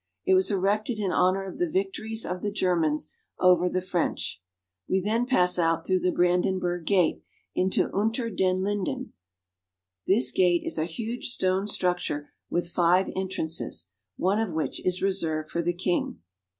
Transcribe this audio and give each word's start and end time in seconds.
It 0.25 0.33
was 0.33 0.49
erected 0.49 0.97
in 0.97 1.11
honor 1.11 1.43
of 1.43 1.59
the 1.59 1.69
victories 1.69 2.25
of 2.25 2.41
the 2.41 2.49
Ger 2.51 2.75
mans 2.75 3.09
over 3.39 3.69
the 3.69 3.83
French. 3.83 4.41
We 4.89 4.99
then 4.99 5.27
pass 5.27 5.59
out 5.59 5.85
through 5.85 5.99
the 5.99 6.11
Brandenburg 6.11 6.87
Gate 6.87 7.21
into 7.53 7.93
Unter 7.93 8.31
den 8.31 8.63
Linden 8.63 8.63
(oon'ter 8.63 8.63
dan 8.63 8.63
lin'den). 8.63 9.13
This 10.07 10.31
gate 10.31 10.63
is 10.65 10.79
a 10.79 10.85
huge 10.85 11.27
stone 11.29 11.67
structure 11.67 12.31
with 12.49 12.69
five 12.71 13.11
entrances, 13.15 13.91
one 14.17 14.39
of 14.41 14.53
which 14.53 14.83
is 14.83 15.03
reserved 15.03 15.51
for 15.51 15.61
the 15.61 15.71
king. 15.71 16.17